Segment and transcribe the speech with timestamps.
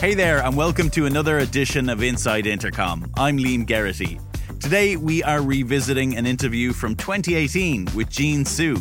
[0.00, 3.12] Hey there, and welcome to another edition of Inside Intercom.
[3.18, 4.18] I'm Liam Geraghty.
[4.58, 8.78] Today, we are revisiting an interview from 2018 with Jean Hsu.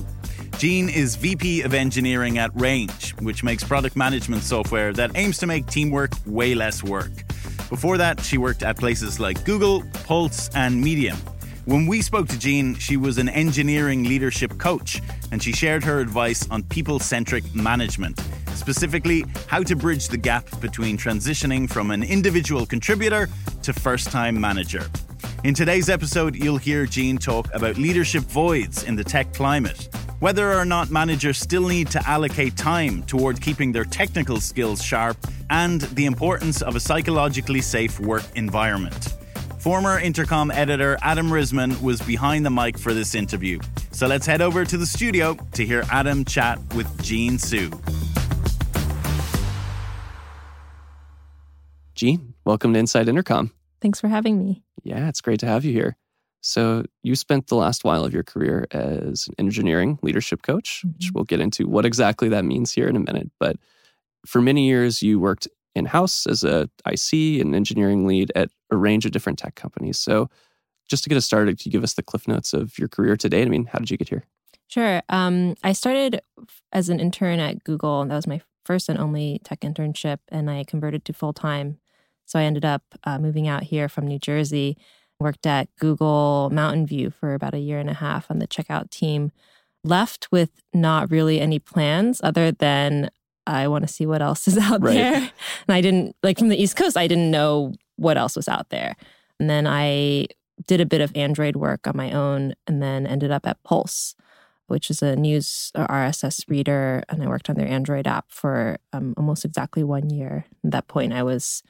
[0.58, 5.46] Jean is VP of Engineering at Range, which makes product management software that aims to
[5.46, 7.12] make teamwork way less work.
[7.68, 11.18] Before that, she worked at places like Google, Pulse, and Medium.
[11.66, 15.02] When we spoke to Jean, she was an engineering leadership coach,
[15.34, 18.18] and she shared her advice on people centric management
[18.60, 23.30] specifically how to bridge the gap between transitioning from an individual contributor
[23.64, 24.86] to first time manager.
[25.44, 29.88] In today's episode, you'll hear Jean talk about leadership voids in the tech climate,
[30.20, 35.18] whether or not managers still need to allocate time toward keeping their technical skills sharp,
[35.50, 39.16] and the importance of a psychologically safe work environment.
[39.60, 43.60] Former Intercom editor Adam Risman was behind the mic for this interview.
[43.92, 47.70] So let's head over to the studio to hear Adam chat with Jean Hsu.
[52.00, 53.52] Jean, welcome to Inside Intercom.
[53.82, 54.64] Thanks for having me.
[54.84, 55.98] Yeah, it's great to have you here.
[56.40, 60.94] So, you spent the last while of your career as an engineering leadership coach, mm-hmm.
[60.94, 63.30] which we'll get into what exactly that means here in a minute.
[63.38, 63.58] But
[64.26, 68.78] for many years, you worked in house as a IC and engineering lead at a
[68.78, 70.00] range of different tech companies.
[70.00, 70.30] So,
[70.90, 73.18] just to get us started, could you give us the cliff notes of your career
[73.18, 73.42] today?
[73.42, 74.24] I mean, how did you get here?
[74.70, 75.02] Sure.
[75.10, 76.22] Um, I started
[76.72, 78.00] as an intern at Google.
[78.00, 81.80] And that was my first and only tech internship, and I converted to full time
[82.30, 84.78] so I ended up uh, moving out here from New Jersey,
[85.20, 88.92] worked at Google Mountain View for about a year and a half on the checkout
[88.92, 89.32] team.
[89.84, 93.10] Left with not really any plans other than
[93.48, 94.94] I want to see what else is out right.
[94.94, 95.16] there.
[95.16, 95.32] And
[95.70, 98.96] I didn't, like from the East Coast, I didn't know what else was out there.
[99.40, 100.28] And then I
[100.68, 104.14] did a bit of Android work on my own and then ended up at Pulse,
[104.68, 107.02] which is a news RSS reader.
[107.10, 110.46] And I worked on their Android app for um, almost exactly one year.
[110.64, 111.64] At that point, I was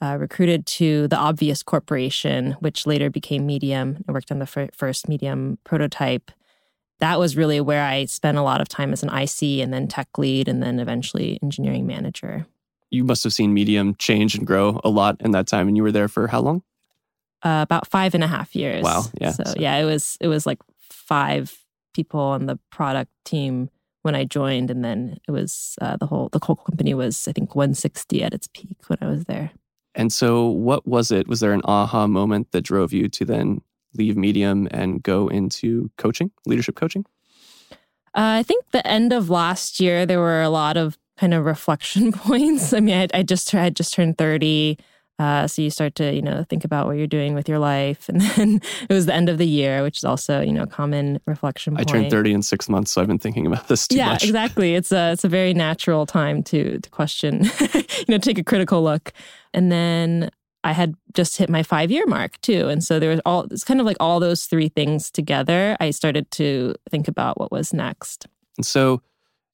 [0.00, 4.04] uh, recruited to the Obvious Corporation, which later became Medium.
[4.08, 6.30] I worked on the f- first Medium prototype.
[7.00, 9.88] That was really where I spent a lot of time as an IC and then
[9.88, 12.46] tech lead and then eventually engineering manager.
[12.90, 15.68] You must have seen Medium change and grow a lot in that time.
[15.68, 16.62] And you were there for how long?
[17.42, 18.82] Uh, about five and a half years.
[18.82, 19.04] Wow.
[19.20, 19.30] Yeah.
[19.32, 21.56] So, so yeah, it was it was like five
[21.94, 23.70] people on the product team
[24.02, 27.32] when I joined, and then it was uh, the whole the whole company was I
[27.32, 29.52] think 160 at its peak when I was there.
[29.96, 31.26] And so, what was it?
[31.26, 33.62] Was there an aha moment that drove you to then
[33.94, 37.06] leave Medium and go into coaching, leadership coaching?
[38.14, 41.44] Uh, I think the end of last year, there were a lot of kind of
[41.46, 42.74] reflection points.
[42.74, 44.78] I mean, I, I just I just turned 30.
[45.18, 48.08] Uh, so you start to, you know, think about what you're doing with your life.
[48.16, 50.66] And then it was the end of the year, which is also, you know, a
[50.66, 51.90] common reflection point.
[51.90, 54.24] I turned 30 in six months, so I've been thinking about this too yeah, much.
[54.24, 54.74] exactly.
[54.74, 57.44] It's a, it's a very natural time to, to question,
[57.74, 59.12] you know, take a critical look.
[59.52, 60.30] And then
[60.64, 62.68] I had just hit my five year mark too.
[62.68, 65.76] And so there was all, it's kind of like all those three things together.
[65.80, 68.26] I started to think about what was next.
[68.56, 69.02] And so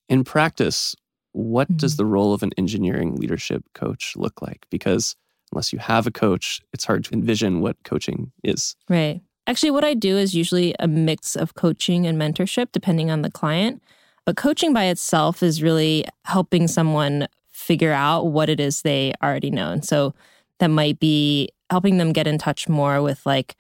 [0.09, 0.97] in practice,
[1.33, 1.77] what mm-hmm.
[1.79, 4.67] does the role of an engineering leadership coach look like?
[4.71, 5.17] Because
[5.53, 8.77] unless you have a coach, it's hard to envision what coaching is.
[8.89, 9.21] Right.
[9.47, 13.31] Actually, what I do is usually a mix of coaching and mentorship, depending on the
[13.31, 13.83] client.
[14.25, 19.51] But coaching by itself is really helping someone figure out what it is they already
[19.51, 19.73] know.
[19.73, 20.15] And so
[20.59, 23.57] that might be helping them get in touch more with like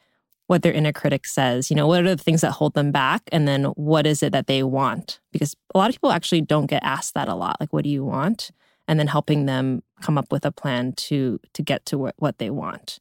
[0.46, 1.70] what their inner critic says.
[1.70, 3.22] You know, what are the things that hold them back?
[3.32, 5.20] And then what is it that they want?
[5.32, 7.56] Because a lot of people actually don't get asked that a lot.
[7.58, 8.50] Like, what do you want?
[8.86, 12.38] And then helping them come up with a plan to to get to what, what
[12.38, 12.98] they want.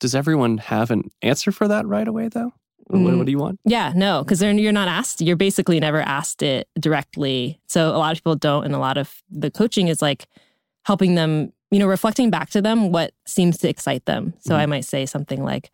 [0.00, 2.52] Does everyone have an answer for that right away though?
[2.90, 3.04] Mm.
[3.04, 3.60] What, what, do you want?
[3.64, 5.20] Yeah, no, because you're not asked.
[5.20, 7.60] You're basically never asked it directly.
[7.66, 10.26] So a lot of people don't, and a lot of the coaching is like
[10.84, 14.34] helping them, you know, reflecting back to them what seems to excite them.
[14.40, 14.58] So mm.
[14.58, 15.70] I might say something like,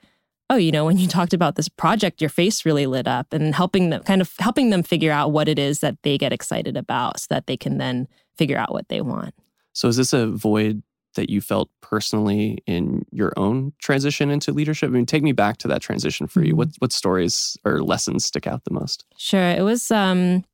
[0.50, 3.54] "Oh, you know, when you talked about this project, your face really lit up," and
[3.54, 6.76] helping them kind of helping them figure out what it is that they get excited
[6.76, 9.34] about, so that they can then figure out what they want.
[9.76, 10.82] So is this a void
[11.16, 14.88] that you felt personally in your own transition into leadership?
[14.88, 16.52] I mean, take me back to that transition for you.
[16.52, 16.56] Mm-hmm.
[16.56, 19.04] What what stories or lessons stick out the most?
[19.18, 19.50] Sure.
[19.50, 20.44] It was um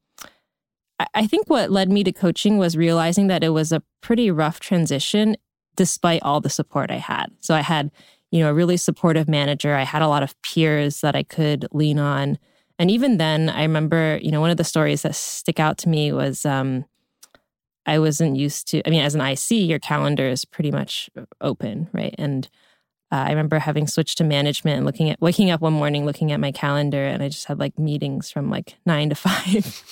[1.14, 4.58] I think what led me to coaching was realizing that it was a pretty rough
[4.58, 5.36] transition
[5.76, 7.26] despite all the support I had.
[7.40, 7.92] So I had,
[8.32, 9.74] you know, a really supportive manager.
[9.74, 12.38] I had a lot of peers that I could lean on.
[12.78, 15.88] And even then, I remember, you know, one of the stories that stick out to
[15.88, 16.84] me was um,
[17.87, 18.87] I wasn't used to.
[18.87, 22.14] I mean, as an IC, your calendar is pretty much open, right?
[22.19, 22.49] And
[23.11, 26.32] uh, I remember having switched to management and looking at waking up one morning, looking
[26.32, 29.82] at my calendar, and I just had like meetings from like nine to five.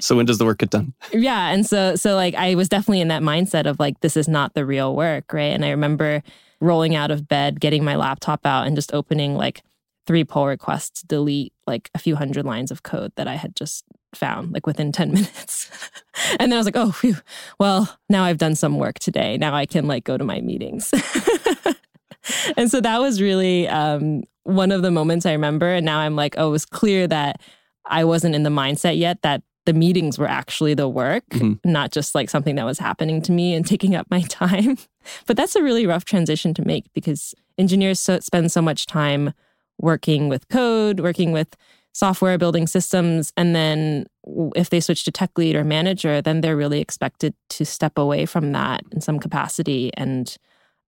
[0.00, 0.94] so when does the work get done?
[1.12, 1.50] Yeah.
[1.50, 4.54] And so, so like, I was definitely in that mindset of like, this is not
[4.54, 5.32] the real work.
[5.32, 5.52] Right.
[5.52, 6.22] And I remember
[6.60, 9.62] rolling out of bed, getting my laptop out and just opening like
[10.06, 13.54] three pull requests to delete like a few hundred lines of code that I had
[13.54, 15.70] just found like within 10 minutes.
[16.38, 17.16] and then I was like, oh, phew.
[17.58, 19.36] well, now I've done some work today.
[19.36, 20.92] Now I can like go to my meetings.
[22.56, 25.68] and so that was really um, one of the moments I remember.
[25.68, 27.40] And now I'm like, oh, it was clear that
[27.86, 31.70] I wasn't in the mindset yet that the meetings were actually the work, mm-hmm.
[31.70, 34.76] not just like something that was happening to me and taking up my time.
[35.26, 39.32] but that's a really rough transition to make because engineers so, spend so much time
[39.78, 41.56] working with code, working with
[41.92, 43.32] software, building systems.
[43.36, 44.06] And then
[44.56, 48.26] if they switch to tech lead or manager, then they're really expected to step away
[48.26, 49.90] from that in some capacity.
[49.94, 50.34] And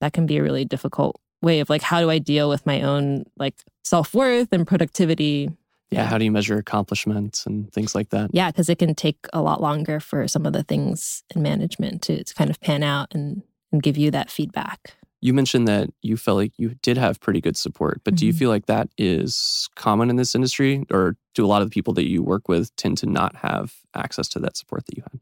[0.00, 2.80] that can be a really difficult way of like, how do I deal with my
[2.82, 3.54] own like
[3.84, 5.50] self worth and productivity?
[5.90, 6.06] Yeah, yeah.
[6.06, 8.30] How do you measure accomplishments and things like that?
[8.32, 12.02] Yeah, because it can take a lot longer for some of the things in management
[12.02, 14.96] to, to kind of pan out and, and give you that feedback.
[15.25, 18.19] You mentioned that you felt like you did have pretty good support, but mm-hmm.
[18.19, 18.38] do you mm-hmm.
[18.41, 21.94] feel like that is common in this industry, or do a lot of the people
[21.94, 25.21] that you work with tend to not have access to that support that you had?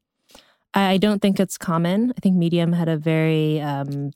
[0.75, 2.13] I don't think it's common.
[2.17, 4.11] I think Medium had a very um,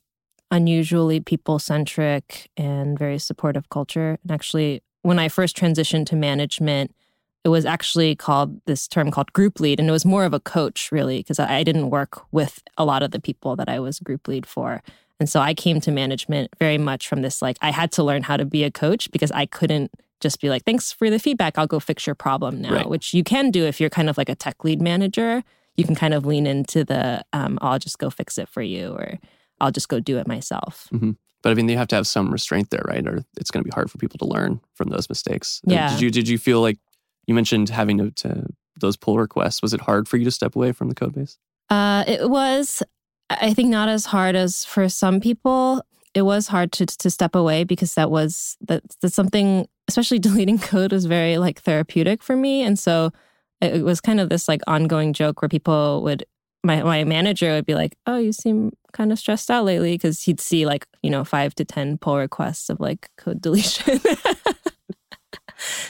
[0.50, 4.18] unusually people centric and very supportive culture.
[4.24, 6.96] And actually, when I first transitioned to management,
[7.44, 9.78] it was actually called this term called group lead.
[9.78, 13.04] And it was more of a coach, really, because I didn't work with a lot
[13.04, 14.82] of the people that I was group lead for.
[15.18, 18.22] And so I came to management very much from this like, I had to learn
[18.22, 19.90] how to be a coach because I couldn't
[20.20, 21.58] just be like, thanks for the feedback.
[21.58, 22.88] I'll go fix your problem now, right.
[22.88, 25.42] which you can do if you're kind of like a tech lead manager.
[25.76, 28.92] You can kind of lean into the, um, I'll just go fix it for you
[28.92, 29.18] or
[29.60, 30.88] I'll just go do it myself.
[30.92, 31.12] Mm-hmm.
[31.42, 33.06] But I mean, you have to have some restraint there, right?
[33.06, 35.60] Or it's going to be hard for people to learn from those mistakes.
[35.64, 35.90] Yeah.
[35.90, 36.78] Did you did you feel like
[37.26, 38.46] you mentioned having to, to
[38.80, 39.62] those pull requests?
[39.62, 41.38] Was it hard for you to step away from the code base?
[41.68, 42.82] Uh, it was.
[43.30, 45.82] I think not as hard as for some people.
[46.14, 50.58] It was hard to to step away because that was that that's something, especially deleting
[50.58, 53.12] code, was very like therapeutic for me, and so
[53.60, 56.24] it was kind of this like ongoing joke where people would
[56.62, 60.22] my my manager would be like, "Oh, you seem kind of stressed out lately," because
[60.22, 64.00] he'd see like you know five to ten pull requests of like code deletion.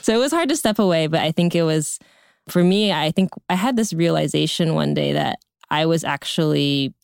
[0.03, 1.99] so it was hard to step away, but I think it was
[2.49, 2.93] for me.
[2.93, 5.39] I think I had this realization one day that
[5.71, 6.95] I was actually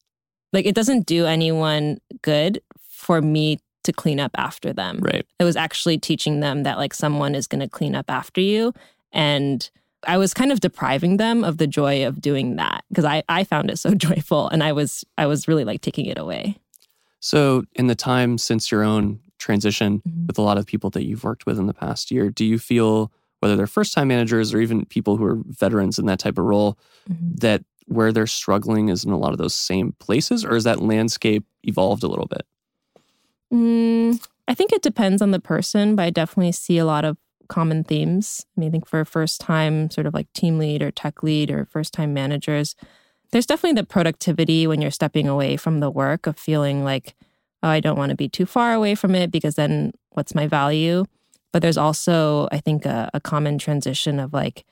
[0.52, 5.00] like it doesn't do anyone good for me to clean up after them.
[5.00, 5.26] Right.
[5.38, 8.72] It was actually teaching them that like someone is going to clean up after you.
[9.12, 9.68] And
[10.06, 13.44] I was kind of depriving them of the joy of doing that because I, I
[13.44, 16.58] found it so joyful and I was I was really like taking it away.
[17.20, 20.26] So in the time since your own transition mm-hmm.
[20.26, 22.58] with a lot of people that you've worked with in the past year, do you
[22.58, 26.38] feel whether they're first time managers or even people who are veterans in that type
[26.38, 26.78] of role
[27.10, 27.34] mm-hmm.
[27.34, 30.80] that where they're struggling is in a lot of those same places, or is that
[30.80, 32.46] landscape evolved a little bit?
[33.52, 37.16] Mm, I think it depends on the person, but I definitely see a lot of
[37.48, 38.46] common themes.
[38.56, 41.50] I mean, I think for first time, sort of like team lead or tech lead
[41.50, 42.74] or first time managers,
[43.30, 47.14] there's definitely the productivity when you're stepping away from the work of feeling like,
[47.62, 50.46] oh, I don't want to be too far away from it because then what's my
[50.46, 51.04] value?
[51.52, 54.64] But there's also, I think, a, a common transition of like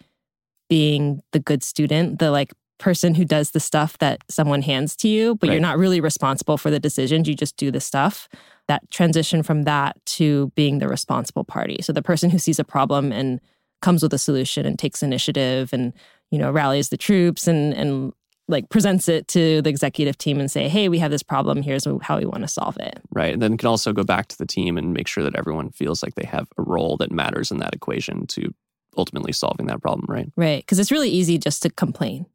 [0.69, 5.09] being the good student, the like person who does the stuff that someone hands to
[5.09, 5.55] you, but right.
[5.55, 7.29] you're not really responsible for the decisions.
[7.29, 8.29] You just do the stuff.
[8.67, 11.79] That transition from that to being the responsible party.
[11.83, 13.41] So the person who sees a problem and
[13.83, 15.93] comes with a solution and takes initiative and,
[16.31, 18.13] you know, rallies the troops and and
[18.49, 21.63] like presents it to the executive team and say, hey, we have this problem.
[21.63, 23.01] Here's how we want to solve it.
[23.13, 23.33] Right.
[23.33, 26.03] And then can also go back to the team and make sure that everyone feels
[26.03, 28.53] like they have a role that matters in that equation to
[28.97, 30.31] ultimately solving that problem, right?
[30.37, 32.27] Right, because it's really easy just to complain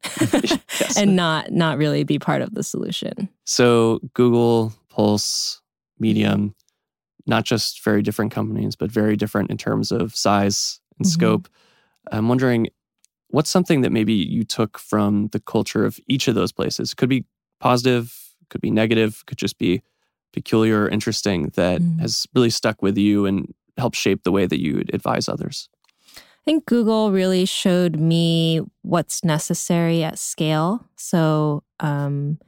[0.96, 3.28] and not not really be part of the solution.
[3.44, 5.60] So Google, Pulse,
[5.98, 6.54] Medium,
[7.26, 11.12] not just very different companies, but very different in terms of size and mm-hmm.
[11.12, 11.48] scope.
[12.10, 12.68] I'm wondering
[13.28, 16.94] what's something that maybe you took from the culture of each of those places?
[16.94, 17.24] Could be
[17.60, 18.16] positive,
[18.50, 19.82] could be negative, could just be
[20.32, 22.00] peculiar or interesting that mm.
[22.00, 25.68] has really stuck with you and helped shape the way that you advise others?
[26.46, 30.86] Think Google really showed me what's necessary at scale.
[30.94, 32.38] So, um,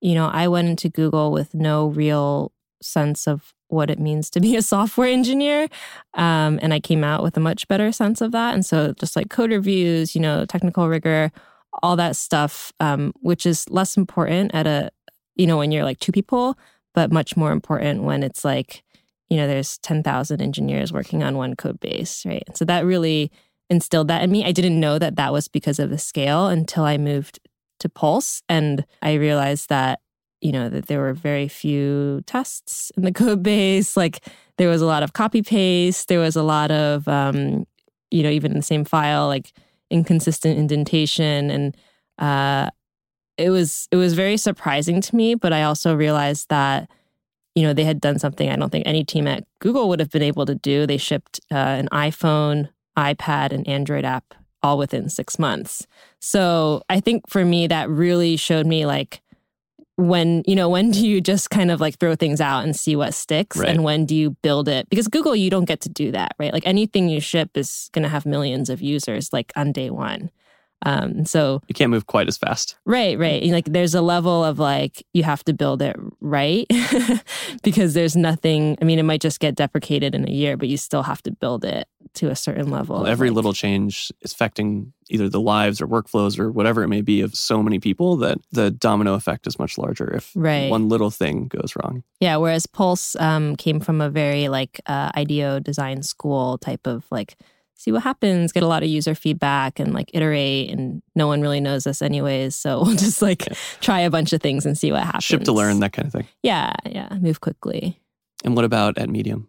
[0.00, 4.40] you know, I went into Google with no real sense of what it means to
[4.40, 5.68] be a software engineer.
[6.14, 8.52] Um, and I came out with a much better sense of that.
[8.52, 11.30] And so, just like code reviews, you know, technical rigor,
[11.82, 14.90] all that stuff, um, which is less important at a,
[15.36, 16.58] you know, when you're like two people,
[16.94, 18.82] but much more important when it's like,
[19.28, 22.44] you know, there's 10,000 engineers working on one code base, right?
[22.54, 23.30] So that really
[23.68, 24.44] instilled that in me.
[24.44, 27.40] I didn't know that that was because of the scale until I moved
[27.80, 28.42] to Pulse.
[28.48, 30.00] And I realized that,
[30.40, 33.96] you know, that there were very few tests in the code base.
[33.96, 34.24] Like
[34.58, 36.08] there was a lot of copy paste.
[36.08, 37.66] There was a lot of, um,
[38.10, 39.52] you know, even in the same file, like
[39.90, 41.50] inconsistent indentation.
[41.50, 41.76] And
[42.18, 42.70] uh,
[43.36, 45.34] it was it was very surprising to me.
[45.34, 46.88] But I also realized that,
[47.56, 50.10] you know, they had done something I don't think any team at Google would have
[50.10, 50.86] been able to do.
[50.86, 55.86] They shipped uh, an iPhone, iPad, and Android app all within six months.
[56.20, 59.22] So I think for me, that really showed me like
[59.96, 62.94] when, you know, when do you just kind of like throw things out and see
[62.94, 63.56] what sticks?
[63.56, 63.70] Right.
[63.70, 64.90] And when do you build it?
[64.90, 66.52] Because Google, you don't get to do that, right?
[66.52, 70.30] Like anything you ship is going to have millions of users like on day one.
[70.84, 72.76] Um, so You can't move quite as fast.
[72.84, 73.42] Right, right.
[73.42, 76.66] And, Like there's a level of like you have to build it right
[77.62, 78.76] because there's nothing.
[78.80, 81.30] I mean, it might just get deprecated in a year, but you still have to
[81.30, 82.96] build it to a certain level.
[82.96, 86.88] Well, every like- little change is affecting either the lives or workflows or whatever it
[86.88, 90.68] may be of so many people that the domino effect is much larger if Right.
[90.70, 92.02] one little thing goes wrong.
[92.20, 97.04] Yeah, whereas Pulse um, came from a very like uh, IDEO design school type of
[97.10, 97.36] like
[97.76, 100.70] see what happens, get a lot of user feedback, and like iterate.
[100.70, 103.54] And no one really knows us anyways, so we'll just like Yeah.
[103.80, 105.24] try a bunch of things and see what happens.
[105.24, 106.26] Ship to learn, that kind of thing.
[106.42, 108.00] Yeah, yeah, move quickly.
[108.44, 109.48] And what about at Medium?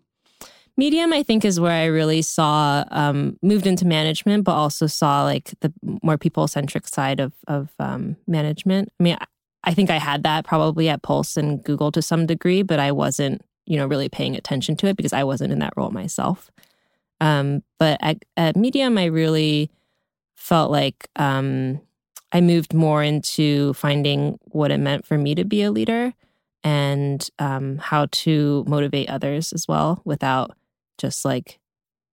[0.80, 5.24] Medium, I think, is where I really saw um, moved into management, but also saw
[5.24, 8.90] like the more people centric side of of um, management.
[9.00, 9.26] I mean, I,
[9.64, 12.92] I think I had that probably at Pulse and Google to some degree, but I
[12.92, 16.52] wasn't, you know, really paying attention to it because I wasn't in that role myself.
[17.20, 19.70] Um, but at, at Medium, I really
[20.36, 21.82] felt like um,
[22.32, 26.14] I moved more into finding what it meant for me to be a leader
[26.64, 30.56] and um, how to motivate others as well without
[30.98, 31.60] just like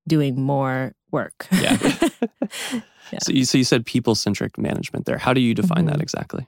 [0.06, 1.46] doing more work.
[1.52, 1.76] Yeah.
[3.12, 3.18] Yeah.
[3.22, 5.18] So, you, so you said people centric management there.
[5.18, 6.02] How do you define that Mhm.
[6.02, 6.46] exactly?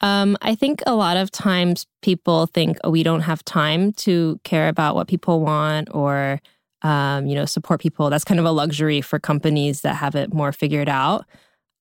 [0.00, 4.40] Um, I think a lot of times people think, oh, we don't have time to
[4.42, 6.40] care about what people want or,
[6.82, 8.10] um, you know, support people.
[8.10, 11.26] That's kind of a luxury for companies that have it more figured out.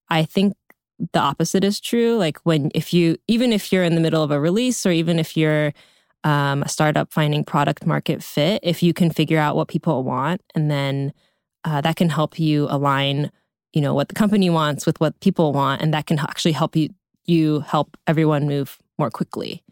[0.10, 0.56] I think
[1.14, 2.18] the opposite is true.
[2.18, 5.20] Like when, if you, even if you're in the middle of a release or even
[5.20, 5.74] if you're
[6.24, 10.42] um, a startup finding product market fit, if you can figure out what people want
[10.56, 11.14] and then
[11.64, 13.32] uh, that can help you align,
[13.74, 16.76] you know, what the company wants with what people want, and that can actually help
[16.76, 16.90] you
[17.26, 19.64] you help everyone move more quickly.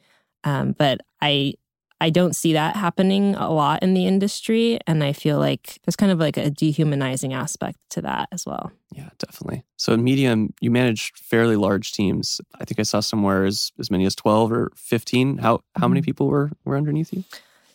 [0.43, 1.55] Um, but I
[1.99, 5.95] I don't see that happening a lot in the industry, and I feel like there's
[5.95, 8.71] kind of like a dehumanizing aspect to that as well.
[8.91, 9.63] Yeah, definitely.
[9.77, 12.39] So in Medium, you manage fairly large teams.
[12.59, 15.37] I think I saw somewhere as, as many as 12 or 15.
[15.39, 16.05] How how many Mhm.
[16.05, 17.23] people were, were underneath you?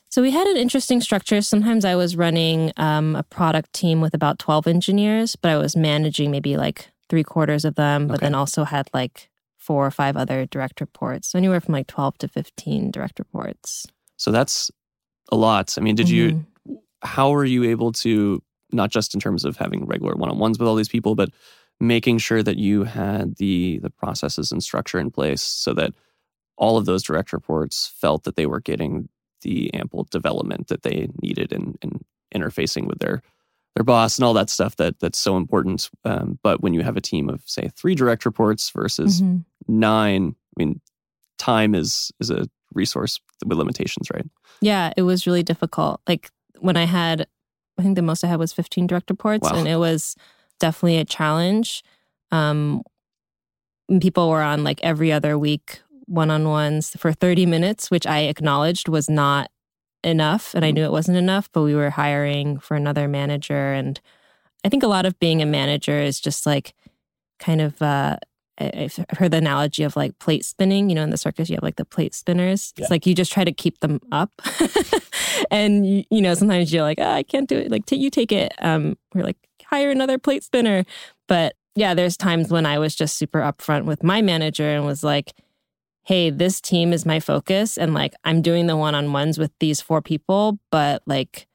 [0.09, 1.41] So we had an interesting structure.
[1.43, 5.75] Sometimes I was running um, a product team with about 12 engineers, but I was
[5.75, 8.27] managing maybe like three quarters of them, but Okay.
[8.27, 11.29] then also had like four or five other direct reports.
[11.29, 13.87] So anywhere from like 12 to 15 direct reports.
[14.17, 14.71] So that's
[15.31, 15.75] a lot.
[15.79, 16.79] I mean, did you Mhm.
[17.03, 20.77] how were you able to not just in terms of having regular one-on-ones with all
[20.77, 21.31] these people but
[21.81, 25.93] making sure that you had the the processes and structure in place so that
[26.57, 29.09] all of those direct reports felt that they were getting
[29.41, 32.01] the ample development that they needed in, in
[32.35, 33.21] interfacing with their
[33.75, 36.97] their boss and all that stuff that that's so important um, but when you have
[36.97, 39.45] a team of say three direct reports versus Mhm.
[39.67, 40.81] nine i mean
[41.39, 44.27] time is is a resource with limitations right
[44.61, 46.01] Yeah, it was really difficult.
[46.09, 47.27] Like when I had,
[47.79, 49.59] I think the most I had was 15 direct reports, Wow.
[49.59, 50.15] and it was
[50.61, 51.83] definitely a challenge.
[52.31, 52.83] Um,
[54.01, 58.21] people were on like every other week one on ones for 30 minutes, which I
[58.21, 59.51] acknowledged was not
[60.05, 60.55] enough.
[60.55, 63.73] And I knew it wasn't enough, but we were hiring for another manager.
[63.73, 64.01] And
[64.65, 66.75] I think a lot of being a manager is just like
[67.39, 68.17] kind of, uh,
[68.59, 70.89] I've heard the analogy of like plate spinning.
[70.89, 72.73] You know, in the circus, you have like the plate spinners.
[72.77, 72.85] Yeah.
[72.85, 74.31] It's like you just try to keep them up,
[75.51, 77.71] and you, you know sometimes you're like, oh, I can't do it.
[77.71, 78.53] Like, t- you take it.
[78.61, 80.85] Um, we're like hire another plate spinner.
[81.29, 85.03] But yeah, there's times when I was just super upfront with my manager and was
[85.03, 85.33] like,
[86.05, 89.53] hey, this team is my focus, and like I'm doing the one on ones with
[89.61, 91.47] these four people, but like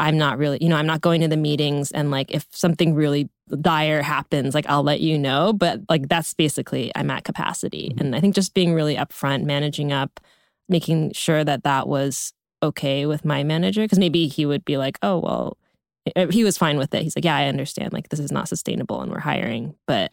[0.00, 1.92] I'm not really, you know, I'm not going to the meetings.
[1.92, 3.28] And like, if something really
[3.60, 5.52] dire happens, like, I'll let you know.
[5.52, 7.92] But like, that's basically, I'm at capacity.
[7.94, 8.00] Mhm.
[8.00, 10.18] And I think just being really upfront, managing up,
[10.68, 14.98] making sure that that was okay with my manager, because maybe he would be like,
[15.02, 15.58] oh, well,
[16.16, 17.02] eh, he was fine with it.
[17.02, 17.92] He's like, yeah, I understand.
[17.92, 19.74] Like, this is not sustainable and we're hiring.
[19.86, 20.12] But,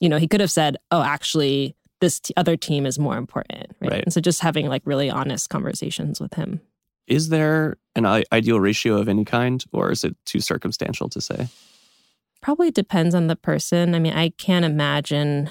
[0.00, 3.70] you know, he could have said, oh, actually, this t- other team is more important.
[3.80, 3.90] Right?
[3.92, 4.02] Right.
[4.04, 6.60] And so just having like really honest conversations with him.
[7.08, 11.20] Is there an i- ideal ratio of any kind, or is it too circumstantial to
[11.20, 11.48] say?
[12.40, 13.94] probably depends on the person.
[13.94, 15.50] I mean, I can't imagine.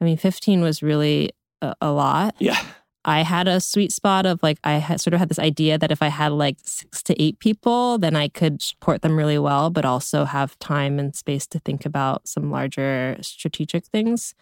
[0.00, 1.30] I mean, 15 was really
[1.60, 2.34] a, a lot.
[2.38, 2.58] Yeah.
[3.04, 5.92] I had a sweet spot of like, I had sort of had this idea that
[5.92, 9.70] if I had like six to eight people, then I could support them really well,
[9.70, 14.34] but also have time and space to think about some larger strategic things.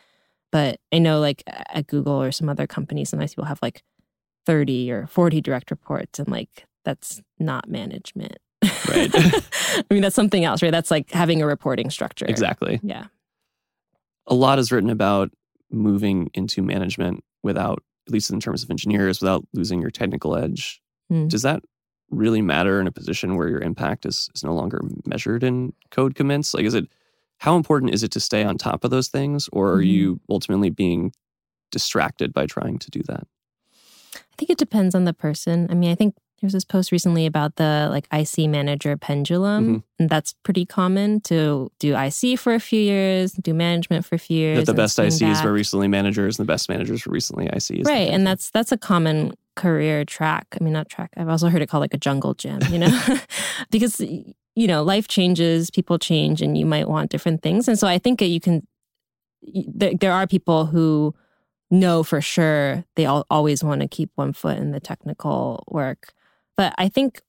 [0.50, 3.82] But I know like at Google or some other companies, sometimes people have like
[4.46, 8.38] 30 or 40 direct reports, and like that's not management.
[8.88, 9.10] Right.
[9.14, 10.70] I mean, that's something else, right?
[10.72, 12.24] That's like having a reporting structure.
[12.26, 12.80] Exactly.
[12.82, 13.06] Yeah.
[14.28, 15.30] A lot is written about
[15.70, 20.80] moving into management without, at least in terms of engineers, without losing your technical edge.
[21.10, 21.28] Hmm.
[21.28, 21.62] Does that
[22.10, 26.14] really matter in a position where your impact is, is no longer measured in code
[26.14, 26.54] commits?
[26.54, 26.86] Like, is it,
[27.38, 29.48] how important is it to stay on top of those things?
[29.52, 29.86] Or are Mhm.
[29.88, 31.12] you ultimately being
[31.72, 33.26] distracted by trying to do that?
[34.36, 35.66] I think it depends on the person.
[35.70, 39.66] I mean, I think there was this post recently about the like IC manager pendulum,
[39.78, 39.82] Mhm.
[39.98, 44.18] and that's pretty common to do IC for a few years, do management for a
[44.18, 44.58] few years.
[44.58, 45.44] That the best ICs back.
[45.44, 47.86] were recently managers and the best managers were recently ICs.
[47.86, 50.46] right, and that's that's a common career track.
[50.60, 51.10] I mean, not track.
[51.16, 52.60] I've also heard it called like a jungle gym.
[52.70, 53.00] You know,
[53.70, 57.66] because you know life changes, people change, and you might want different things.
[57.66, 58.66] And so I think that you can.
[59.42, 61.14] There, there are people who
[61.70, 66.12] know for sure they all, always want to keep one foot in the technical work.
[66.56, 67.20] But I think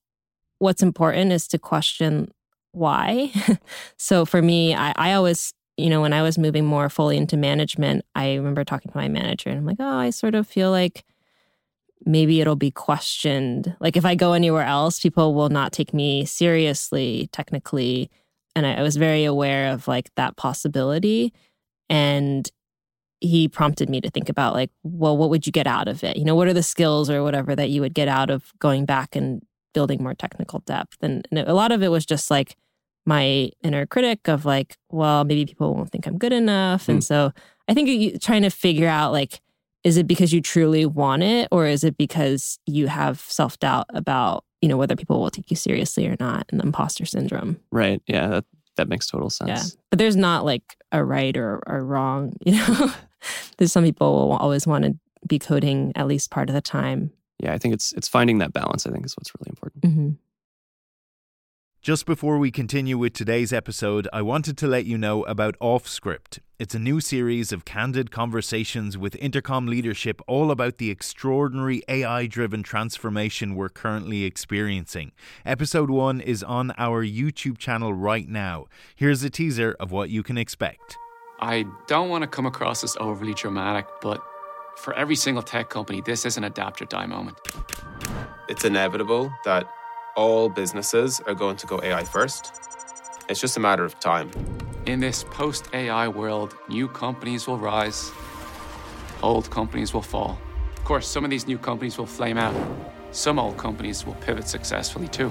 [0.60, 2.32] what's important is to question
[2.72, 3.32] why.
[3.98, 7.38] so for me, I, I always, you know, when I was moving more fully into
[7.38, 10.72] management, I remember talking to my manager and I'm like, oh, I sort of feel
[10.72, 11.04] like
[12.06, 13.76] maybe it'll be questioned.
[13.80, 18.10] Like if I go anywhere else, people will not take me seriously technically.
[18.56, 21.34] And I, I was very aware of like that possibility.
[21.90, 22.50] And
[23.20, 26.18] he prompted me to think about like, well, what would you get out of it?
[26.18, 28.86] You know, what are the skills or whatever that you would get out of going
[28.86, 29.42] back and
[29.74, 30.98] building more technical depth?
[31.02, 32.56] And, and a lot of it was just like
[33.06, 36.86] my inner critic of like, well, maybe people won't think I'm good enough.
[36.86, 36.92] Hmm.
[36.94, 37.32] And so
[37.68, 39.42] I think you, trying to figure out like,
[39.84, 43.86] is it because you truly want it or is it because you have self doubt
[43.90, 47.58] about, you know, whether people will take you seriously or not and the imposter syndrome?
[47.72, 48.02] Right.
[48.06, 48.28] Yeah.
[48.28, 49.50] That, that makes total sense.
[49.50, 49.82] Yeah.
[49.90, 52.92] But there's not like a right or, or wrong, you know?
[53.58, 54.96] there's some people will always want to
[55.28, 57.12] be coding at least part of the time.
[57.40, 57.54] Yeah.
[57.54, 59.86] I think it's it's finding that balance, I think, is what's really important.
[59.86, 60.10] hmm
[61.82, 66.40] Just before we continue with today's episode, I wanted to let you know about OffScript.
[66.60, 72.26] It's a new series of candid conversations with Intercom leadership all about the extraordinary AI
[72.26, 75.12] driven transformation we're currently experiencing.
[75.46, 78.66] Episode 1 is on our YouTube channel right now.
[78.96, 80.98] Here's a teaser of what you can expect.
[81.40, 84.22] I don't want to come across as overly dramatic, but
[84.76, 87.38] for every single tech company, this is an adapt or die moment.
[88.50, 89.70] it's inevitable that
[90.16, 92.52] all businesses are going to go AI first.
[93.30, 94.32] It's just a matter of time.
[94.88, 98.12] In this post AI world, new companies will rise,
[99.22, 100.40] old companies will fall.
[100.78, 102.56] Of course, some of these new companies will flame out,
[103.12, 105.30] some old companies will pivot successfully too.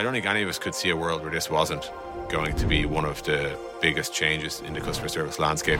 [0.00, 1.90] I don't think any of us could see a world where this wasn't
[2.30, 5.78] going to be one of the biggest changes in the customer service landscape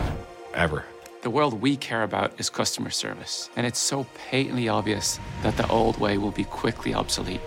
[0.52, 0.84] ever.
[1.22, 5.66] The world we care about is customer service, and it's so patently obvious that the
[5.68, 7.40] old way will be quickly obsolete.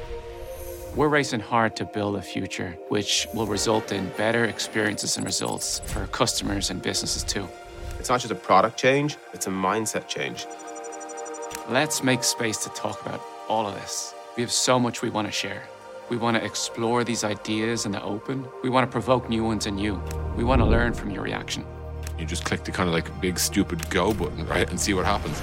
[0.96, 5.80] We're racing hard to build a future which will result in better experiences and results
[5.86, 7.48] for customers and businesses too.
[8.00, 10.48] It's not just a product change, it's a mindset change.
[11.70, 14.16] Let's make space to talk about all of this.
[14.36, 15.62] We have so much we want to share.
[16.10, 18.46] We want to explore these ideas in the open.
[18.62, 20.04] We want to provoke new ones in you.
[20.36, 21.66] We want to learn from your reaction.
[22.20, 25.06] You just click the kind of like big stupid go button, right, and see what
[25.06, 25.42] happens.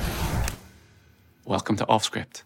[1.46, 2.42] Welcome to OffScript.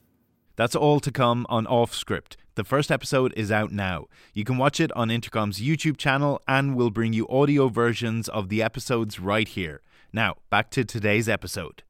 [0.54, 2.36] That's all to come on OffScript.
[2.54, 4.06] The first episode is out now.
[4.32, 8.48] You can watch it on Intercom's YouTube channel, and we'll bring you audio versions of
[8.48, 9.80] the episodes right here.
[10.12, 11.82] Now, back to today's episode.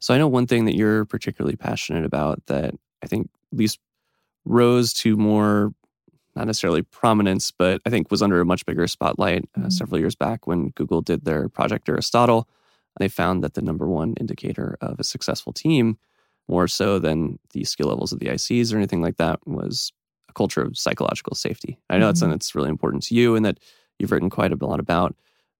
[0.00, 3.78] So I know one thing that you're particularly passionate about that I think at least
[4.44, 5.72] rose to more,
[6.36, 9.72] not necessarily prominence, but I think was under a much bigger spotlight uh, Mhm.
[9.72, 12.48] several years back when Google did their Project Aristotle.
[12.98, 15.98] They found that the number one indicator of a successful team,
[16.48, 19.92] more so than the skill levels of the ICs or anything like that, was
[20.28, 21.78] a culture of psychological safety.
[21.90, 23.58] I know that's something that's really important to you and that
[23.98, 25.16] you've written quite a lot about.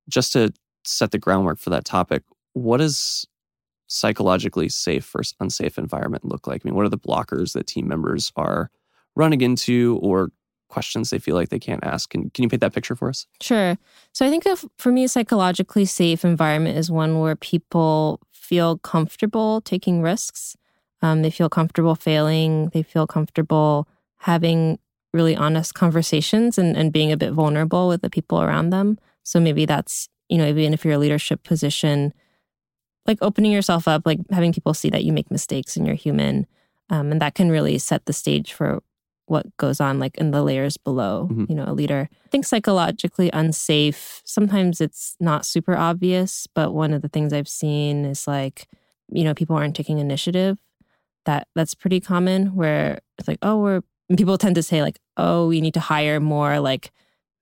[0.09, 0.53] Just to
[0.85, 3.27] set the groundwork for that topic, what does
[3.87, 6.63] psychologically safe versus unsafe environment look like?
[6.65, 8.71] I mean, what are the blockers that team members are
[9.15, 10.31] running into or
[10.69, 12.11] questions they feel like they can't ask?
[12.11, 13.27] Can, can you paint that picture for us?
[13.41, 13.77] Sure.
[14.13, 14.45] So I think
[14.79, 20.57] for me, a psychologically safe environment is one where people feel comfortable taking risks.
[21.03, 22.71] Um, they feel comfortable failing.
[22.71, 23.87] They feel comfortable
[24.19, 24.79] having
[25.13, 28.99] really honest conversations and, and being a bit vulnerable with the people around them.
[29.23, 32.13] So maybe that's, you know, even if you're a leadership position,
[33.07, 36.47] like opening yourself up, like having people see that you make mistakes and you're human.
[36.91, 38.83] Um, and that can really set the stage for
[39.27, 41.49] what goes on like in the layers below Mhm.
[41.49, 46.93] you know a leader i think psychologically unsafe sometimes it's not super obvious but one
[46.93, 48.69] of the things i've seen is like
[49.11, 50.59] you know people aren't taking initiative
[51.25, 53.81] that that's pretty common where it's like oh we're
[54.15, 56.93] people tend to say like oh we need to hire more like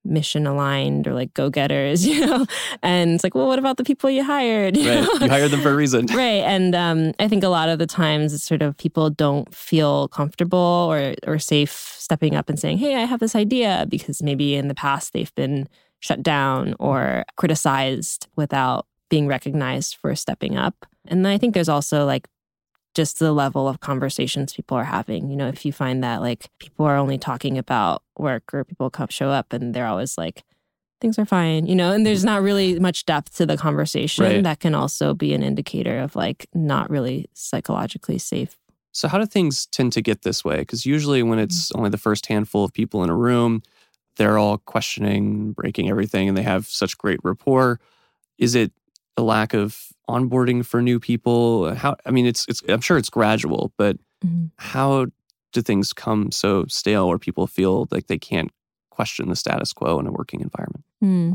[0.05, 2.47] mission aligned or like go-getters you know?
[2.83, 4.77] And it's like well what about the people you hired?
[4.83, 5.21] You Right.
[5.21, 6.07] You hired them for a reason.
[6.15, 6.43] right.
[6.45, 10.09] And um, i think a lot of the times it's sort of people don't feel
[10.09, 10.59] comfortable
[10.91, 14.69] or or safe stepping up and saying hey i have this idea because maybe in
[14.69, 15.69] the past they've been
[16.01, 20.75] shut down or criticized without being recognized for stepping up.
[21.07, 22.27] And then i think there's also like
[22.95, 26.49] just the level of conversations people are having you know if you find that like
[26.59, 30.43] people are only talking about work or people come show up and they're always like
[31.01, 34.43] things are fine you know and there's not really much depth to the conversation Right.
[34.45, 38.57] that can also be an indicator of like not really psychologically safe
[38.93, 40.59] So, how do things tend to get this way?
[40.59, 41.45] Because usually, when mm-hmm.
[41.45, 43.63] it's only the first handful of people in a room,
[44.17, 47.81] they're all questioning, breaking everything, and they have such great rapport.
[48.37, 48.71] Is it
[49.17, 51.75] a lack of onboarding for new people?
[51.75, 51.97] How?
[52.07, 52.63] I mean, it's it's.
[52.69, 54.51] I'm sure it's gradual, but Mhm.
[54.57, 55.07] how
[55.53, 58.51] do things come so stale, where people feel like they can't
[58.91, 60.85] question the status quo in a working environment?
[61.01, 61.33] Hmm.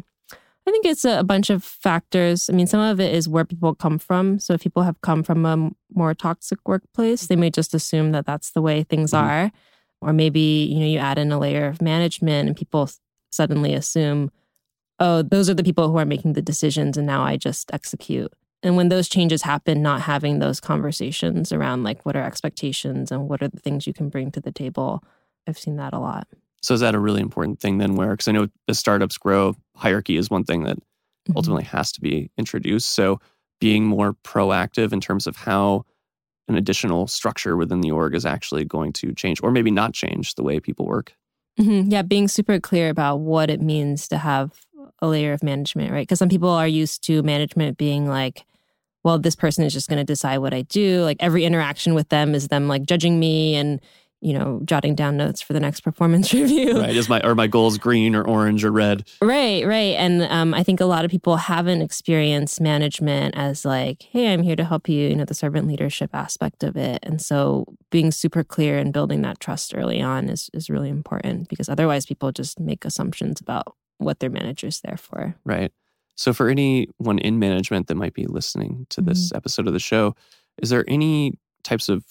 [0.68, 2.50] I think it's a, bunch of factors.
[2.50, 4.38] I mean, some of it is where people come from.
[4.40, 8.26] So if people have come from a more toxic workplace, they may just assume that
[8.26, 9.20] that's the way things Mhm.
[9.22, 9.52] are.
[10.02, 12.90] Or maybe, you know, you add in a layer of management and people
[13.32, 14.30] suddenly assume,
[15.00, 18.32] oh, those are the people who are making the decisions and now I just execute.
[18.64, 23.30] And when those changes happen, not having those conversations around like what are expectations and
[23.30, 25.04] what are the things you can bring to the table,
[25.48, 26.28] I've seen that a lot.
[26.64, 27.96] So, is that a really important thing then?
[27.96, 30.78] Where because I know as startups grow, hierarchy is one thing that
[31.30, 31.36] Mhm.
[31.36, 32.88] ultimately has to be introduced.
[32.94, 33.20] So
[33.60, 35.84] being more proactive in terms of how
[36.48, 40.36] an additional structure within the org is actually going to change or maybe not change
[40.36, 41.14] the way people work.
[41.60, 41.92] Mhm.
[41.92, 44.66] Yeah, being super clear about what it means to have
[45.00, 46.02] a layer of management, right?
[46.02, 48.46] Because some people are used to management being like,
[49.04, 51.02] well, this person is just going to decide what I do.
[51.04, 53.80] Like every interaction with them is them like judging me and,
[54.20, 56.80] you know, jotting down notes for the next performance review.
[56.80, 56.96] Right.
[56.96, 59.08] Is my are my goals green or orange or red?
[59.22, 59.96] Right, right.
[59.96, 64.42] And um, I think a lot of people haven't experienced management as like, hey, I'm
[64.42, 67.00] here to help you, you know, the servant leadership aspect of it.
[67.04, 71.48] And so being super clear and building that trust early on is, is really important
[71.48, 75.36] because otherwise people just make assumptions about what their manager's there for.
[75.46, 75.72] Right.
[76.16, 80.16] So for anyone in management that might be listening to this episode of the show,
[80.62, 81.34] is there any
[81.64, 82.04] types of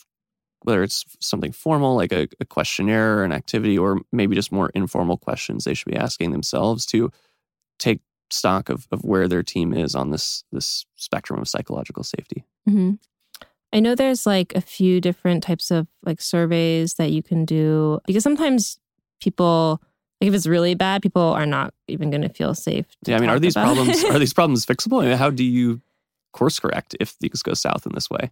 [0.63, 4.71] whether it's something formal like a, a questionnaire or an activity or maybe just more
[4.75, 7.11] informal questions they should be asking themselves to
[7.79, 12.45] take stock of, of where their team is on this this spectrum of psychological safety
[12.67, 12.95] hmm
[13.73, 18.01] I know there's like a few different types of like surveys that you can do
[18.07, 18.79] because sometimes
[19.21, 19.83] people,
[20.21, 22.87] like if it's really bad, people are not even going to feel safe.
[23.05, 25.45] to yeah i mean are these problems are these problems fixable I mean, how do
[25.45, 25.81] you
[26.33, 28.31] course correct if things go south in this way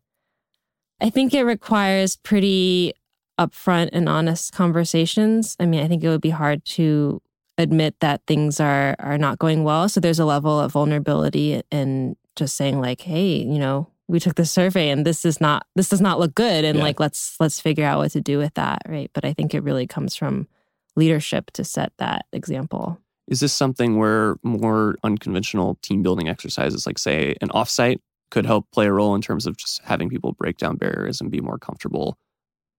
[1.00, 2.92] I think it requires pretty
[3.38, 5.56] upfront and honest conversations.
[5.58, 7.20] I mean, I think it would be hard to
[7.58, 9.88] admit that things are are not going well.
[9.88, 14.36] So there's a level of vulnerability in just saying like, "Hey, you know, we took
[14.36, 16.84] the survey and this is not this does not look good and Yeah.
[16.84, 19.10] like let's let's figure out what to do with that." Right?
[19.12, 20.46] But I think it really comes from
[20.96, 22.98] leadership to set that example.
[23.26, 28.70] Is this something where more unconventional team building exercises, like say an offsite, could help
[28.70, 31.58] play a role in terms of just having people break down barriers and be more
[31.58, 32.18] comfortable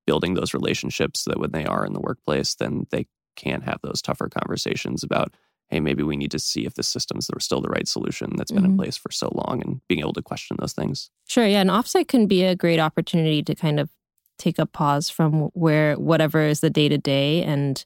[0.06, 3.80] building those relationships so that when they are in the workplace, then they can have
[3.82, 5.34] those tougher conversations about,
[5.69, 8.51] hey, maybe we need to see if the system's are still the right solution that's
[8.51, 8.78] been in Mhm.
[8.78, 11.10] place for so long and being able to question those things.
[11.28, 11.45] Sure.
[11.47, 11.62] Yeah.
[11.62, 13.89] An offsite can be a great opportunity to kind of
[14.38, 17.84] take a pause from where whatever is the day to day and,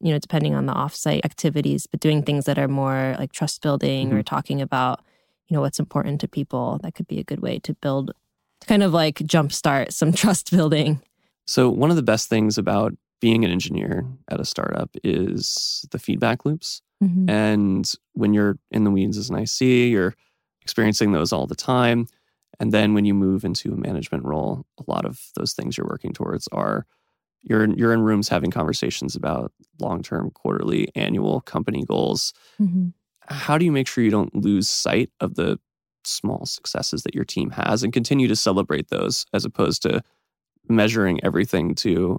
[0.00, 3.62] you know, depending on the offsite activities, but doing things that are more like trust
[3.62, 5.00] building or talking about,
[5.48, 6.78] you know, what's important to people.
[6.82, 8.12] That could be a good way to build,
[8.60, 11.02] to kind of like jumpstart some trust building.
[11.46, 15.98] So, one of the best things about being an engineer at a startup is the
[15.98, 16.80] feedback loops.
[17.02, 17.28] Mhm.
[17.28, 20.14] And when you're in the weeds as an IC, you're
[20.62, 22.06] experiencing those all the time.
[22.58, 25.86] And then when you move into a management role, a lot of those things you're
[25.86, 26.86] working towards are
[27.42, 32.32] you're in, you're in rooms having conversations about long-term, quarterly, annual company goals.
[32.60, 32.92] Mhm.
[33.28, 35.58] How do you make sure you don't lose sight of the
[36.04, 40.02] small successes that your team has and continue to celebrate those as opposed to
[40.68, 42.18] measuring everything to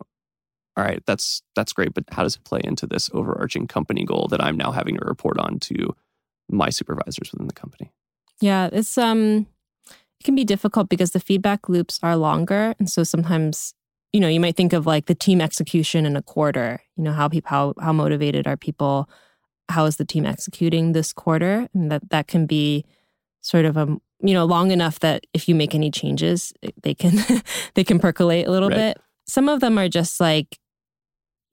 [0.77, 4.27] all right, that's that's great, but how does it play into this overarching company goal
[4.29, 5.93] that I'm now having to report on to
[6.49, 7.91] my supervisors within the company?
[8.39, 9.47] Yeah, it's um
[9.89, 13.73] it can be difficult because the feedback loops are longer and so sometimes
[14.13, 17.13] you know, you might think of like the team execution in a quarter, you know,
[17.13, 19.09] how people how how motivated are people?
[19.69, 21.67] How is the team executing this quarter?
[21.73, 22.85] And that that can be
[23.41, 27.41] sort of a you know, long enough that if you make any changes, they can
[27.73, 28.95] they can percolate a little right.
[28.95, 29.01] bit.
[29.27, 30.59] Some of them are just like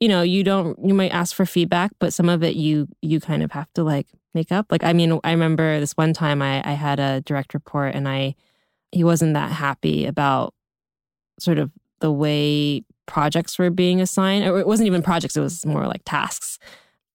[0.01, 3.21] you know, you don't you might ask for feedback, but some of it you you
[3.21, 4.67] kind of have to like make up.
[4.71, 8.09] Like I mean, I remember this one time I I had a direct report and
[8.09, 8.35] I
[8.93, 10.55] he wasn't that happy about
[11.39, 14.45] sort of the way projects were being assigned.
[14.47, 15.73] Or it wasn't even projects, it was mm-hmm.
[15.73, 16.59] more like tasks.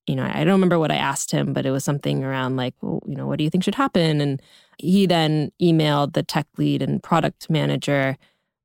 [0.07, 2.73] You know, I don't remember what I asked him, but it was something around like,
[2.81, 4.19] well, you know, what do you think should happen?
[4.19, 4.41] And
[4.77, 8.17] he then emailed the tech lead and product manager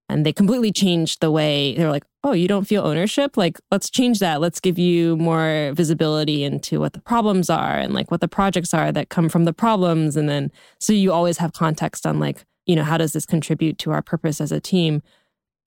[0.09, 3.59] and they completely changed the way they were like oh you don't feel ownership like
[3.70, 8.11] let's change that let's give you more visibility into what the problems are and like
[8.11, 11.52] what the projects are that come from the problems and then so you always have
[11.52, 15.02] context on like you know how does this contribute to our purpose as a team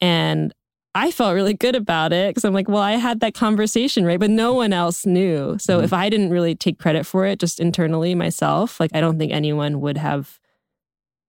[0.02, 0.54] and
[0.94, 4.20] I felt really good about it because I'm like, well, I had that conversation, right?
[4.20, 5.58] But no one else knew.
[5.58, 5.86] So mm-hmm.
[5.86, 9.32] if I didn't really take credit for it just internally myself, like I don't think
[9.32, 10.40] anyone would have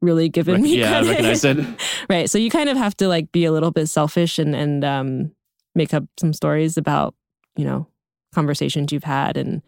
[0.00, 1.08] really given Rec- me yeah, credit.
[1.11, 1.66] recognize it.
[2.11, 2.28] right.
[2.28, 5.32] So you kind of have to like be a little bit selfish and and um,
[5.74, 7.14] make up some stories about
[7.56, 7.87] you know
[8.35, 9.62] conversations you've had and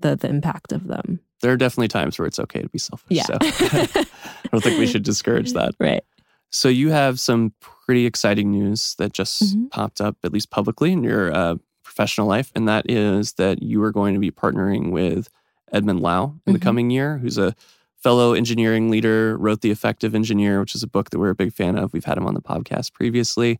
[0.00, 1.20] the the impact of them.
[1.42, 3.06] There are definitely times where it's okay to be selfish.
[3.10, 3.24] Yeah.
[3.24, 4.06] So I
[4.50, 5.74] don't think we should discourage that.
[5.78, 6.02] Right.
[6.50, 9.66] So you have some pretty exciting news that just mm-hmm.
[9.66, 13.82] popped up, at least publicly, in your uh, professional life, and that is that you
[13.82, 15.28] are going to be partnering with
[15.72, 16.52] Edmund Lau in mm-hmm.
[16.52, 17.54] the coming year, who's a
[17.96, 21.52] fellow engineering leader, wrote The Effective Engineer, which is a book that we're a big
[21.52, 21.92] fan of.
[21.92, 23.58] We've had him on the podcast previously.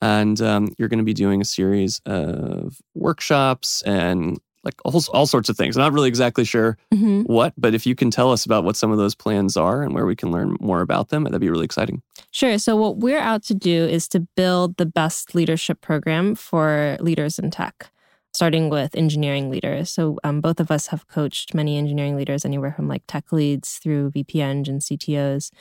[0.00, 5.26] And um, you're going to be doing a series of workshops and like all, all
[5.26, 5.76] sorts of things.
[5.76, 7.22] I'm not really exactly sure mm-hmm.
[7.22, 9.94] what, but if you can tell us about what some of those plans are and
[9.94, 12.02] where we can learn more about them, that'd be really exciting.
[12.30, 12.58] Sure.
[12.58, 17.38] So, what we're out to do is to build the best leadership program for leaders
[17.38, 17.90] in tech
[18.34, 19.90] starting with engineering leaders.
[19.90, 23.78] So um, both of us have coached many engineering leaders, anywhere from like tech leads
[23.78, 25.52] through VP Eng and CTOs.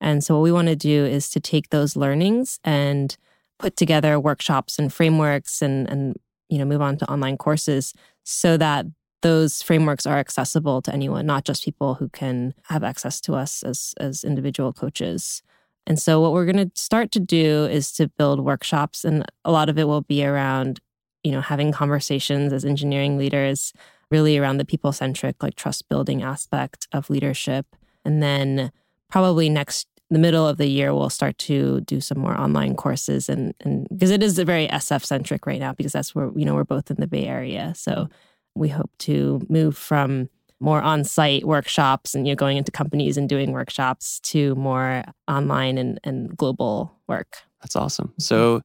[0.00, 3.16] And so what we want to do is to take those learnings and
[3.58, 6.16] put together workshops and frameworks and and
[6.48, 8.86] you know move on to online courses so that
[9.22, 13.62] those frameworks are accessible to anyone, not just people who can have access to us
[13.62, 15.42] as as individual coaches.
[15.86, 19.50] And so what we're going to start to do is to build workshops and a
[19.50, 20.80] lot of it will be around
[21.22, 23.72] you know, having conversations as engineering leaders
[24.10, 27.66] really around the people centric, like trust building aspect of leadership.
[28.04, 28.72] And then
[29.08, 33.28] probably next, the middle of the year, we'll start to do some more online courses.
[33.28, 36.44] And and because it is a very SF centric right now, because that's where, you
[36.44, 37.72] know, we're both in the Bay Area.
[37.76, 38.08] So
[38.54, 40.28] we hope to move from
[40.60, 45.76] more on-site workshops and you know going into companies and doing workshops to more online
[45.76, 47.38] and, and global work.
[47.60, 48.08] That's awesome.
[48.08, 48.22] Mm-hmm.
[48.22, 48.62] So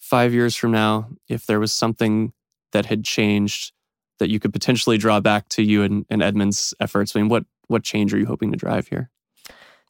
[0.00, 2.32] five years from now, if there was something
[2.72, 3.72] that had changed
[4.20, 7.44] that you could potentially draw back to you and, and Edmund's efforts, I mean, what
[7.68, 9.10] what change are you hoping to drive here?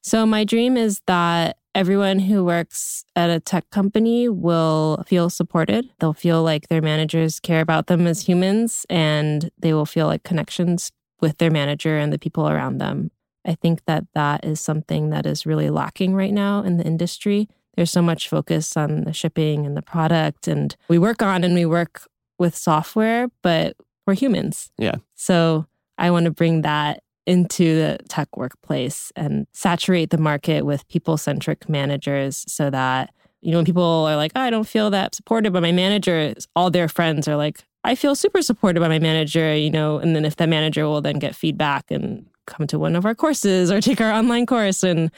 [0.05, 5.91] So my dream is that everyone who works at a tech company will feel supported.
[5.99, 10.23] They'll feel like their managers care about them as humans and they will feel like
[10.23, 13.11] connections with their manager and the people around them.
[13.47, 17.49] I think that that is something that is really lacking right now in the industry
[17.77, 21.55] there's so much focus on the shipping and the product and we work on and
[21.55, 22.07] we work
[22.39, 25.67] with software but we're humans yeah so
[25.99, 31.17] i want to bring that into the tech workplace and saturate the market with people
[31.17, 35.15] centric managers so that you know when people are like oh, i don't feel that
[35.15, 38.99] supported by my manager all their friends are like i feel super supported by my
[38.99, 42.79] manager you know and then if that manager will then get feedback and come to
[42.79, 45.11] one of our courses or take our online course and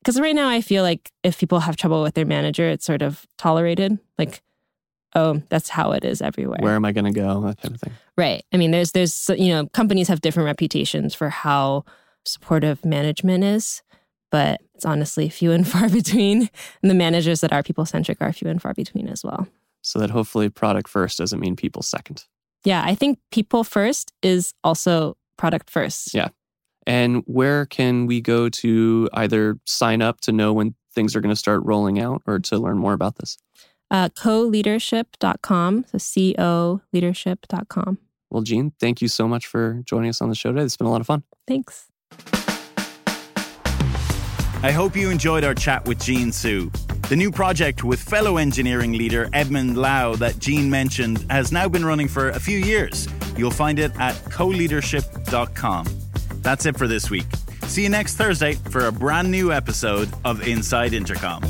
[0.00, 3.02] because right now I feel like if people have trouble with their manager, it's sort
[3.02, 3.98] of tolerated.
[4.18, 4.42] Like,
[5.14, 6.58] oh, that's how it is everywhere.
[6.60, 7.42] Where am I going to go?
[7.42, 7.92] That kind of thing.
[8.16, 8.44] Right.
[8.52, 11.84] I mean, there's there's you know companies have different reputations for how
[12.24, 13.82] supportive management is,
[14.30, 16.48] but it's honestly few and far between.
[16.82, 19.48] And the managers that are people centric are few and far between as well.
[19.82, 22.24] So that hopefully product first doesn't mean people second.
[22.64, 26.12] Yeah, I think people first is also product first.
[26.12, 26.28] Yeah.
[26.86, 31.32] And where can we go to either sign up to know when things are going
[31.32, 33.38] to start rolling out or to learn more about this?
[33.90, 35.84] Uh, coleadership.com.
[35.90, 37.98] So C O leadership.com.
[38.30, 40.64] Well, Jean, thank you so much for joining us on the show today.
[40.64, 41.24] It's been a lot of fun.
[41.48, 41.86] Thanks.
[44.62, 46.70] I hope you enjoyed our chat with Jean Hsu.
[47.08, 51.84] The new project with fellow engineering leader Edmund Lau that Jean mentioned has now been
[51.84, 53.08] running for a few years.
[53.36, 55.86] You'll find it at coleadership.com.
[56.42, 57.26] That's it for this week.
[57.64, 61.42] See you next Thursday for a brand new episode of Inside Intercom.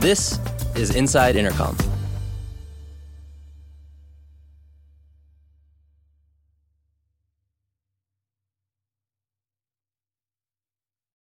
[0.00, 0.38] This
[0.76, 1.76] is Inside Intercom